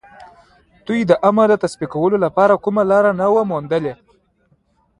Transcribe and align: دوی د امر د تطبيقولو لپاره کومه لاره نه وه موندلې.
دوی 0.85 0.99
د 1.09 1.11
امر 1.29 1.47
د 1.51 1.55
تطبيقولو 1.63 2.15
لپاره 2.25 2.61
کومه 2.63 2.83
لاره 2.91 3.11
نه 3.19 3.27
وه 3.33 3.43
موندلې. 3.51 3.93